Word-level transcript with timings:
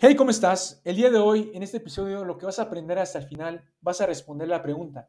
Hey, 0.00 0.14
¿cómo 0.14 0.30
estás? 0.30 0.80
El 0.84 0.94
día 0.94 1.10
de 1.10 1.18
hoy, 1.18 1.50
en 1.54 1.64
este 1.64 1.78
episodio, 1.78 2.24
lo 2.24 2.38
que 2.38 2.46
vas 2.46 2.60
a 2.60 2.62
aprender 2.62 3.00
hasta 3.00 3.18
el 3.18 3.24
final, 3.24 3.68
vas 3.80 4.00
a 4.00 4.06
responder 4.06 4.46
la 4.46 4.62
pregunta, 4.62 5.08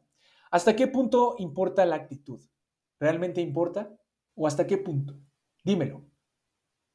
¿hasta 0.50 0.74
qué 0.74 0.88
punto 0.88 1.36
importa 1.38 1.86
la 1.86 1.94
actitud? 1.94 2.40
¿Realmente 2.98 3.40
importa? 3.40 3.96
¿O 4.34 4.48
hasta 4.48 4.66
qué 4.66 4.78
punto? 4.78 5.14
Dímelo. 5.62 6.04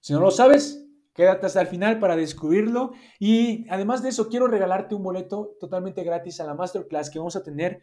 Si 0.01 0.11
no 0.11 0.19
lo 0.19 0.29
sabes, 0.29 0.85
quédate 1.13 1.45
hasta 1.45 1.61
el 1.61 1.67
final 1.67 1.97
para 1.97 2.17
descubrirlo. 2.17 2.91
Y 3.17 3.65
además 3.69 4.03
de 4.03 4.09
eso, 4.09 4.27
quiero 4.27 4.47
regalarte 4.47 4.93
un 4.93 5.03
boleto 5.03 5.55
totalmente 5.57 6.03
gratis 6.03 6.41
a 6.41 6.45
la 6.45 6.53
masterclass 6.53 7.09
que 7.09 7.19
vamos 7.19 7.37
a 7.37 7.43
tener 7.43 7.81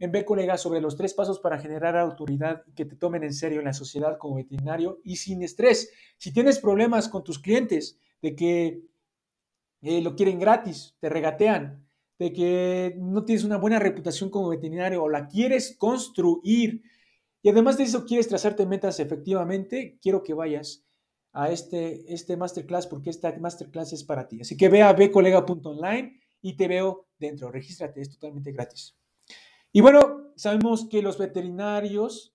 en 0.00 0.10
B 0.10 0.24
Colega 0.24 0.58
sobre 0.58 0.80
los 0.80 0.96
tres 0.96 1.14
pasos 1.14 1.38
para 1.38 1.60
generar 1.60 1.96
autoridad 1.96 2.64
y 2.66 2.72
que 2.72 2.86
te 2.86 2.96
tomen 2.96 3.22
en 3.22 3.32
serio 3.32 3.60
en 3.60 3.66
la 3.66 3.72
sociedad 3.72 4.18
como 4.18 4.34
veterinario 4.34 4.98
y 5.04 5.14
sin 5.14 5.44
estrés. 5.44 5.92
Si 6.18 6.32
tienes 6.32 6.58
problemas 6.58 7.08
con 7.08 7.22
tus 7.22 7.38
clientes 7.38 8.00
de 8.20 8.34
que 8.34 8.93
eh, 9.84 10.00
lo 10.00 10.16
quieren 10.16 10.38
gratis, 10.38 10.96
te 10.98 11.08
regatean, 11.08 11.86
de 12.18 12.32
que 12.32 12.96
no 12.98 13.24
tienes 13.24 13.44
una 13.44 13.58
buena 13.58 13.78
reputación 13.78 14.30
como 14.30 14.48
veterinario 14.48 15.02
o 15.02 15.08
la 15.08 15.28
quieres 15.28 15.76
construir 15.76 16.82
y 17.44 17.50
además 17.50 17.76
de 17.76 17.84
eso 17.84 18.06
quieres 18.06 18.26
trazarte 18.26 18.64
metas 18.64 18.98
efectivamente, 19.00 19.98
quiero 20.00 20.22
que 20.22 20.32
vayas 20.32 20.82
a 21.34 21.50
este, 21.50 22.10
este 22.12 22.38
masterclass 22.38 22.86
porque 22.86 23.10
esta 23.10 23.36
masterclass 23.38 23.92
es 23.92 24.02
para 24.02 24.26
ti. 24.26 24.40
Así 24.40 24.56
que 24.56 24.70
ve 24.70 24.80
a 24.80 24.94
bcolega.online 24.94 26.18
y 26.40 26.56
te 26.56 26.68
veo 26.68 27.06
dentro. 27.18 27.50
Regístrate, 27.50 28.00
es 28.00 28.08
totalmente 28.08 28.50
gratis. 28.50 28.96
Y 29.72 29.82
bueno, 29.82 30.32
sabemos 30.36 30.88
que 30.88 31.02
los 31.02 31.18
veterinarios 31.18 32.34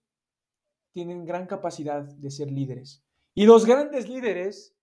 tienen 0.92 1.26
gran 1.26 1.48
capacidad 1.48 2.04
de 2.04 2.30
ser 2.30 2.52
líderes. 2.52 3.04
Y 3.34 3.48
los 3.48 3.66
grandes 3.66 4.08
líderes 4.08 4.76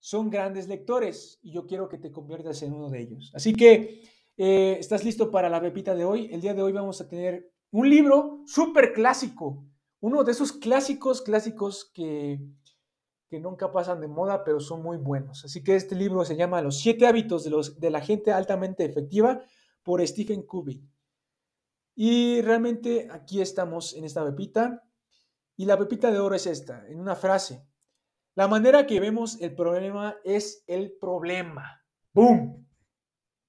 son 0.00 0.30
grandes 0.30 0.66
lectores 0.66 1.38
y 1.42 1.52
yo 1.52 1.66
quiero 1.66 1.88
que 1.88 1.98
te 1.98 2.10
conviertas 2.10 2.62
en 2.62 2.72
uno 2.72 2.90
de 2.90 3.00
ellos. 3.02 3.30
Así 3.34 3.52
que, 3.52 4.02
eh, 4.36 4.76
¿estás 4.80 5.04
listo 5.04 5.30
para 5.30 5.48
la 5.48 5.60
pepita 5.60 5.94
de 5.94 6.04
hoy? 6.04 6.28
El 6.32 6.40
día 6.40 6.54
de 6.54 6.62
hoy 6.62 6.72
vamos 6.72 7.00
a 7.00 7.08
tener 7.08 7.52
un 7.70 7.88
libro 7.88 8.42
súper 8.46 8.92
clásico, 8.92 9.64
uno 10.00 10.24
de 10.24 10.32
esos 10.32 10.52
clásicos, 10.52 11.20
clásicos 11.20 11.90
que, 11.92 12.40
que 13.28 13.38
nunca 13.38 13.70
pasan 13.70 14.00
de 14.00 14.08
moda, 14.08 14.42
pero 14.42 14.58
son 14.58 14.82
muy 14.82 14.96
buenos. 14.96 15.44
Así 15.44 15.62
que 15.62 15.76
este 15.76 15.94
libro 15.94 16.24
se 16.24 16.34
llama 16.36 16.62
Los 16.62 16.78
siete 16.80 17.06
hábitos 17.06 17.44
de, 17.44 17.50
los, 17.50 17.78
de 17.78 17.90
la 17.90 18.00
gente 18.00 18.32
altamente 18.32 18.84
efectiva 18.84 19.44
por 19.82 20.04
Stephen 20.06 20.42
Covey. 20.42 20.82
Y 21.94 22.40
realmente 22.40 23.08
aquí 23.10 23.42
estamos 23.42 23.94
en 23.94 24.04
esta 24.04 24.24
pepita. 24.24 24.82
Y 25.56 25.66
la 25.66 25.78
pepita 25.78 26.10
de 26.10 26.18
oro 26.18 26.34
es 26.34 26.46
esta, 26.46 26.86
en 26.88 26.98
una 26.98 27.14
frase. 27.14 27.62
La 28.40 28.48
manera 28.48 28.86
que 28.86 29.00
vemos 29.00 29.38
el 29.42 29.54
problema 29.54 30.16
es 30.24 30.64
el 30.66 30.96
problema. 30.98 31.84
¡Boom! 32.14 32.66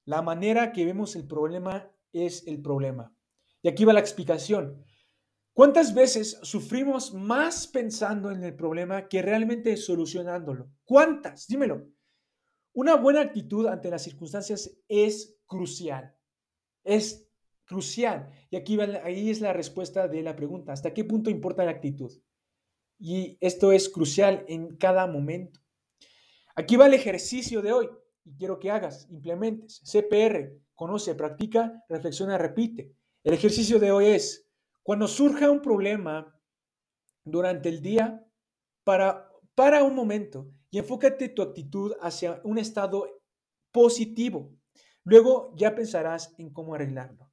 La 0.04 0.22
manera 0.22 0.74
que 0.74 0.84
vemos 0.84 1.16
el 1.16 1.26
problema 1.26 1.90
es 2.12 2.46
el 2.46 2.62
problema. 2.62 3.16
Y 3.62 3.70
aquí 3.70 3.86
va 3.86 3.94
la 3.94 4.02
explicación. 4.02 4.84
¿Cuántas 5.54 5.94
veces 5.94 6.40
sufrimos 6.44 7.14
más 7.14 7.68
pensando 7.68 8.32
en 8.32 8.44
el 8.44 8.54
problema 8.54 9.08
que 9.08 9.22
realmente 9.22 9.78
solucionándolo? 9.78 10.70
¿Cuántas? 10.84 11.48
Dímelo. 11.48 11.88
Una 12.74 12.98
buena 12.98 13.22
actitud 13.22 13.68
ante 13.68 13.90
las 13.90 14.04
circunstancias 14.04 14.78
es 14.90 15.38
crucial. 15.46 16.18
Es 16.84 17.32
crucial. 17.64 18.30
Y 18.50 18.58
aquí 18.58 18.76
va, 18.76 18.84
ahí 19.06 19.30
es 19.30 19.40
la 19.40 19.54
respuesta 19.54 20.10
de 20.10 20.22
la 20.22 20.36
pregunta. 20.36 20.74
¿Hasta 20.74 20.94
qué 20.94 21.06
punto 21.06 21.30
importa 21.30 21.64
la 21.64 21.72
actitud? 21.72 22.12
Y 23.04 23.36
esto 23.42 23.72
es 23.72 23.90
crucial 23.90 24.46
en 24.48 24.78
cada 24.78 25.08
momento. 25.08 25.60
Aquí 26.56 26.76
va 26.76 26.86
el 26.86 26.94
ejercicio 26.94 27.64
de 27.64 27.74
hoy 27.74 27.90
y 28.24 28.36
quiero 28.38 28.60
que 28.60 28.70
hagas, 28.70 29.08
implementes. 29.10 29.82
CPR, 29.84 30.54
conoce, 30.76 31.16
practica, 31.16 31.84
reflexiona, 31.90 32.38
repite. 32.38 32.94
El 33.24 33.34
ejercicio 33.34 33.80
de 33.80 33.92
hoy 33.92 34.06
es, 34.06 34.48
cuando 34.84 35.08
surja 35.08 35.50
un 35.50 35.64
problema 35.64 36.40
durante 37.26 37.70
el 37.70 37.82
día, 37.82 38.24
para, 38.84 39.32
para 39.56 39.84
un 39.84 39.96
momento 39.96 40.52
y 40.70 40.78
enfócate 40.78 41.30
tu 41.30 41.42
actitud 41.42 41.94
hacia 42.02 42.40
un 42.44 42.60
estado 42.60 43.24
positivo. 43.72 44.54
Luego 45.04 45.56
ya 45.56 45.74
pensarás 45.74 46.36
en 46.38 46.54
cómo 46.54 46.76
arreglarlo. 46.76 47.32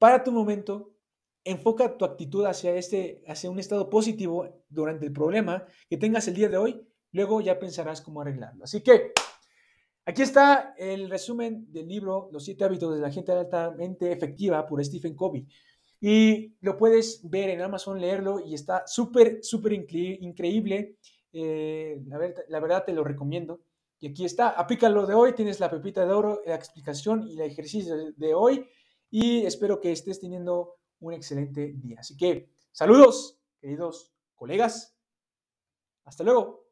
Para 0.00 0.24
tu 0.24 0.32
momento, 0.32 0.96
enfoca 1.44 1.96
tu 1.96 2.04
actitud 2.04 2.44
hacia, 2.44 2.74
este, 2.74 3.22
hacia 3.26 3.50
un 3.50 3.58
estado 3.58 3.88
positivo 3.88 4.64
durante 4.68 5.06
el 5.06 5.12
problema 5.12 5.64
que 5.88 5.96
tengas 5.96 6.28
el 6.28 6.34
día 6.34 6.48
de 6.48 6.56
hoy, 6.56 6.86
luego 7.12 7.40
ya 7.40 7.58
pensarás 7.58 8.02
cómo 8.02 8.20
arreglarlo. 8.20 8.64
Así 8.64 8.82
que 8.82 9.12
aquí 10.04 10.22
está 10.22 10.74
el 10.76 11.08
resumen 11.08 11.72
del 11.72 11.88
libro 11.88 12.28
Los 12.32 12.44
siete 12.44 12.64
hábitos 12.64 12.94
de 12.94 13.00
la 13.00 13.10
gente 13.10 13.32
altamente 13.32 14.12
efectiva 14.12 14.66
por 14.66 14.84
Stephen 14.84 15.14
Covey. 15.14 15.46
Y 16.02 16.56
lo 16.60 16.76
puedes 16.78 17.20
ver 17.28 17.50
en 17.50 17.60
Amazon, 17.60 18.00
leerlo 18.00 18.40
y 18.40 18.54
está 18.54 18.86
súper, 18.86 19.40
súper 19.42 19.72
increíble. 19.74 20.96
Eh, 21.32 22.00
la, 22.06 22.18
verdad, 22.18 22.42
la 22.48 22.60
verdad 22.60 22.84
te 22.86 22.92
lo 22.92 23.04
recomiendo. 23.04 23.60
Y 23.98 24.08
aquí 24.08 24.24
está, 24.24 24.48
aplícalo 24.48 25.06
de 25.06 25.12
hoy, 25.12 25.34
tienes 25.34 25.60
la 25.60 25.70
pepita 25.70 26.06
de 26.06 26.12
oro, 26.12 26.40
la 26.46 26.54
explicación 26.54 27.28
y 27.28 27.34
el 27.34 27.42
ejercicio 27.42 27.94
de 28.16 28.34
hoy. 28.34 28.66
Y 29.10 29.44
espero 29.44 29.78
que 29.78 29.92
estés 29.92 30.20
teniendo 30.20 30.79
un 31.00 31.14
excelente 31.14 31.72
día. 31.76 31.96
Así 32.00 32.16
que 32.16 32.50
saludos, 32.72 33.40
queridos 33.60 34.12
colegas. 34.34 34.96
Hasta 36.04 36.24
luego. 36.24 36.69